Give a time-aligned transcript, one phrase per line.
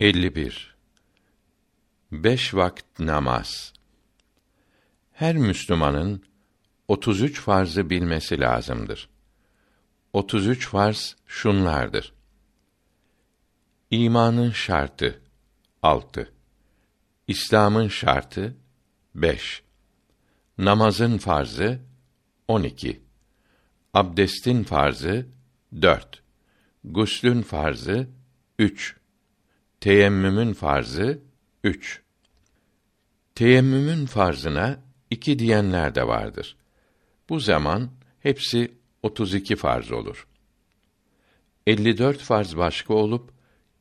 [0.00, 0.76] 51
[2.12, 3.72] Beş vakit namaz.
[5.12, 6.24] Her Müslümanın
[6.88, 9.08] 33 farzı bilmesi lazımdır.
[10.12, 12.14] 33 farz şunlardır.
[13.90, 15.22] İmanın şartı
[15.82, 16.32] 6.
[17.28, 18.56] İslam'ın şartı
[19.14, 19.62] 5.
[20.58, 21.80] Namazın farzı
[22.48, 23.02] 12.
[23.94, 25.26] Abdestin farzı
[25.82, 26.22] 4.
[26.84, 28.08] Guslün farzı
[28.58, 29.03] 3.
[29.84, 31.22] Teyemmümün farzı
[31.64, 32.02] 3.
[33.34, 36.56] Teyemmümün farzına iki diyenler de vardır.
[37.28, 40.26] Bu zaman hepsi 32 farz olur.
[41.66, 43.30] 54 farz başka olup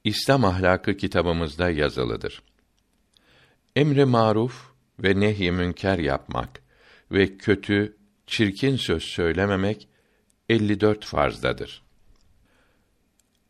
[0.03, 2.41] İslam ahlakı kitabımızda yazılıdır.
[3.75, 6.63] Emri maruf ve nehy münker yapmak
[7.11, 9.87] ve kötü, çirkin söz söylememek
[10.49, 11.83] 54 farzdadır.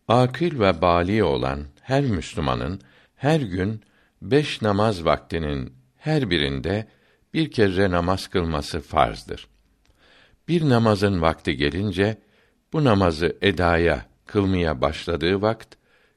[0.07, 2.81] Akil ve bali olan her Müslümanın
[3.15, 3.81] her gün
[4.21, 6.87] beş namaz vaktinin her birinde
[7.33, 9.47] bir kere namaz kılması farzdır.
[10.47, 12.17] Bir namazın vakti gelince
[12.73, 15.75] bu namazı edaya, kılmaya başladığı vakt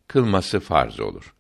[0.09, 1.34] kılması farz olur.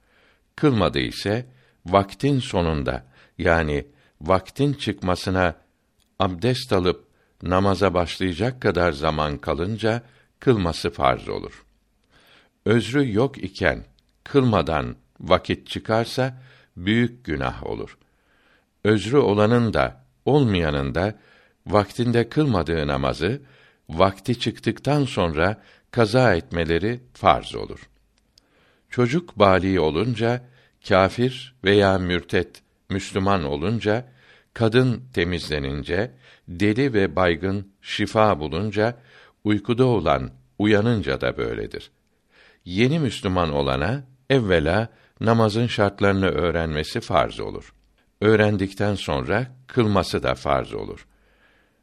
[0.56, 1.46] Kılmadı ise
[1.86, 3.06] vaktin sonunda
[3.38, 3.86] yani
[4.20, 5.54] vaktin çıkmasına
[6.18, 7.06] abdest alıp
[7.42, 10.02] namaza başlayacak kadar zaman kalınca
[10.40, 11.65] kılması farz olur.
[12.66, 13.84] Özrü yok iken
[14.24, 16.42] kılmadan vakit çıkarsa
[16.76, 17.98] büyük günah olur.
[18.84, 21.18] Özrü olanın da olmayanın da
[21.66, 23.42] vaktinde kılmadığı namazı
[23.88, 27.80] vakti çıktıktan sonra kaza etmeleri farz olur.
[28.90, 30.44] Çocuk bali olunca
[30.88, 34.08] kafir veya mürtet Müslüman olunca
[34.54, 36.10] kadın temizlenince
[36.48, 38.96] deli ve baygın şifa bulunca
[39.44, 41.90] uykuda olan uyanınca da böyledir.
[42.66, 44.88] Yeni Müslüman olana evvela
[45.20, 47.74] namazın şartlarını öğrenmesi farz olur.
[48.20, 51.06] Öğrendikten sonra kılması da farz olur.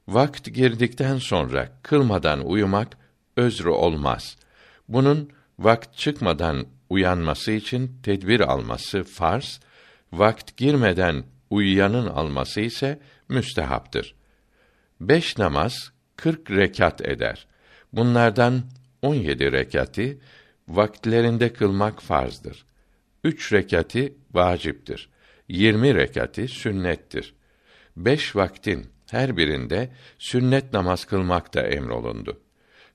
[0.08, 2.98] Vakt girdikten sonra kılmadan uyumak
[3.38, 4.38] özrü olmaz.
[4.88, 9.60] Bunun vakt çıkmadan uyanması için tedbir alması farz,
[10.12, 13.00] vakt girmeden uyuyanın alması ise
[13.30, 14.16] müstehaptır.
[15.02, 17.48] Beş namaz kırk rekat eder.
[17.94, 18.62] Bunlardan
[19.02, 20.20] on yedi rekati
[20.68, 22.66] vakitlerinde kılmak farzdır.
[23.24, 25.10] Üç rekati vaciptir.
[25.48, 27.34] Yirmi rekati sünnettir.
[27.98, 32.42] Beş vaktin her birinde sünnet namaz kılmak da emrolundu.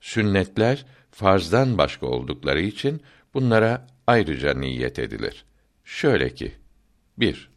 [0.00, 3.02] Sünnetler farzdan başka oldukları için
[3.34, 5.44] bunlara ayrıca niyet edilir.
[5.84, 6.54] Şöyle ki:
[7.18, 7.50] 1.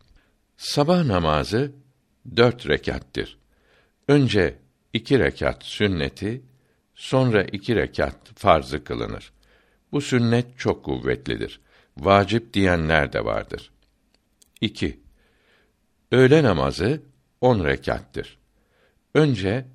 [0.57, 1.71] Sabah namazı
[2.35, 3.37] dört rekattir.
[4.07, 4.55] Önce
[4.93, 6.41] iki rekat sünneti,
[6.95, 9.31] sonra iki rekat farzı kılınır.
[9.91, 11.59] Bu sünnet çok kuvvetlidir.
[11.97, 13.71] Vacip diyenler de vardır.
[14.61, 14.99] 2.
[16.11, 17.01] Öğle namazı
[17.41, 18.37] on rekattır.
[19.15, 19.65] Önce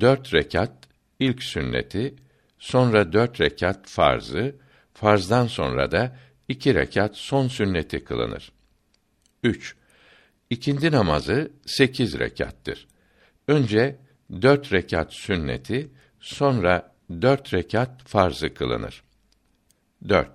[0.00, 0.72] dört rekat
[1.18, 2.14] ilk sünneti,
[2.58, 4.56] sonra dört rekat farzı,
[4.94, 6.16] farzdan sonra da
[6.48, 8.52] iki rekat son sünneti kılınır.
[9.42, 9.76] 3.
[10.50, 12.86] İkindi namazı sekiz rekattır.
[13.48, 13.96] Önce
[14.42, 15.90] dört rekat sünneti,
[16.20, 19.05] sonra dört rekat farzı kılınır.
[20.08, 20.28] 4.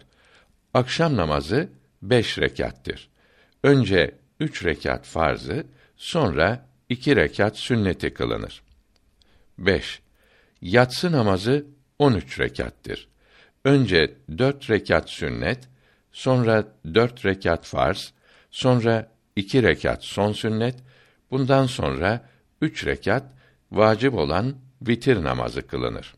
[0.74, 1.70] Akşam namazı
[2.02, 3.10] beş rekattır.
[3.64, 5.66] Önce üç rekat farzı,
[5.98, 8.64] sonra iki rekat sünneti kılınır.
[9.58, 10.02] 5.
[10.62, 11.66] Yatsı namazı
[12.00, 13.08] on üç rekattır.
[13.66, 15.70] Önce dört rekat sünnet,
[16.12, 18.14] sonra dört rekat farz,
[18.52, 20.76] sonra iki rekat son sünnet,
[21.32, 22.30] bundan sonra
[22.62, 23.24] üç rekat
[23.72, 26.14] vacip olan vitir namazı kılınır.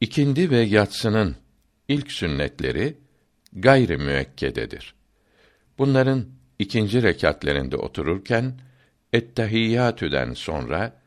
[0.00, 1.36] İkindi ve yatsının
[1.88, 2.98] ilk sünnetleri
[3.52, 4.94] gayri müekkededir.
[5.78, 6.26] Bunların
[6.58, 8.60] ikinci rekatlerinde otururken
[9.12, 11.00] ettehiyyatüden sonra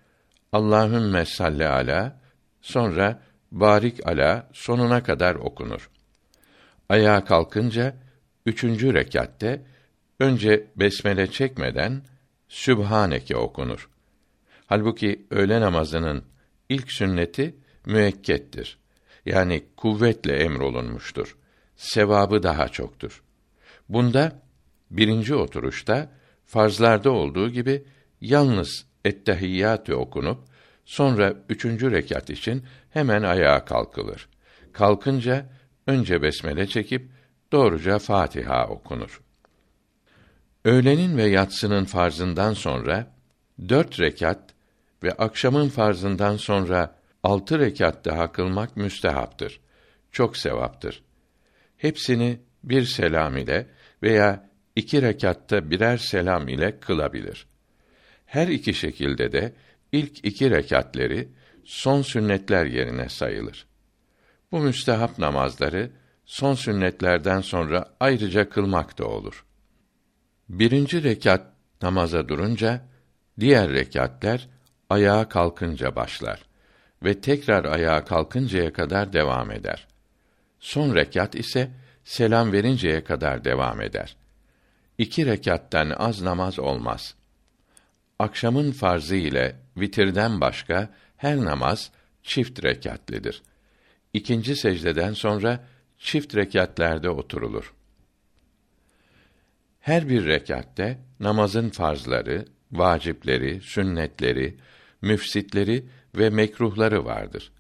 [0.52, 2.22] Allahümme salli ala
[2.62, 3.22] sonra
[3.52, 5.90] barik ala sonuna kadar okunur.
[6.90, 7.96] Ayağa kalkınca
[8.46, 9.62] üçüncü rekatte
[10.19, 12.04] önce besmele çekmeden
[12.48, 13.89] Sübhaneke okunur.
[14.66, 16.24] Halbuki öğle namazının
[16.69, 17.56] ilk sünneti
[17.86, 18.81] müekkettir.
[19.25, 21.38] Yani kuvvetle emrolunmuştur.
[21.75, 23.23] Sevabı daha çoktur.
[23.89, 24.41] Bunda
[24.91, 26.09] birinci oturuşta
[26.45, 27.83] farzlarda olduğu gibi
[28.21, 30.39] yalnız ettehiyyatü okunup
[30.85, 34.29] sonra üçüncü rekat için hemen ayağa kalkılır.
[34.73, 35.45] Kalkınca
[35.88, 37.09] önce besmele çekip
[37.51, 39.21] doğruca Fatiha okunur.
[40.65, 43.07] Öğlenin ve yatsının farzından sonra
[43.69, 44.39] dört rekat
[45.03, 49.59] ve akşamın farzından sonra altı rekat daha kılmak müstehaptır.
[50.12, 51.03] Çok sevaptır.
[51.77, 53.68] Hepsini bir selam ile
[54.03, 57.47] veya iki rekatta birer selam ile kılabilir.
[58.25, 59.53] Her iki şekilde de
[59.91, 61.29] ilk iki rekatleri
[61.63, 63.65] son sünnetler yerine sayılır.
[64.51, 65.91] Bu müstehap namazları
[66.25, 69.45] son sünnetlerden sonra ayrıca kılmak da olur.
[70.50, 72.85] Birinci rekat namaza durunca,
[73.39, 74.47] diğer rekatler
[74.89, 76.50] ayağa kalkınca başlar
[77.03, 79.88] ve tekrar ayağa kalkıncaya kadar devam eder.
[80.59, 81.71] Son rekat ise
[82.03, 84.15] selam verinceye kadar devam eder.
[84.98, 87.15] İki rekattan az namaz olmaz.
[88.19, 91.92] Akşamın farzı ile vitirden başka her namaz
[92.24, 93.42] çift rekatlidir.
[94.13, 97.74] İkinci secdeden sonra çift rekatlerde oturulur.
[99.80, 104.57] Her bir rekatte namazın farzları, vacipleri, sünnetleri,
[105.01, 105.86] müfsitleri
[106.16, 107.52] ve mekruhları vardır.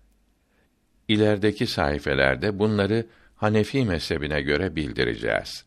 [1.07, 3.05] İlerideki sayfelerde bunları
[3.35, 5.65] Hanefi mezhebine göre bildireceğiz.